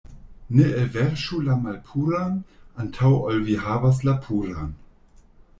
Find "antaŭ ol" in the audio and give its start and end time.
2.85-3.41